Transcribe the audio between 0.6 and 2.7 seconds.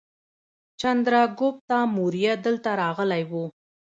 چندراګوپتا موریه دلته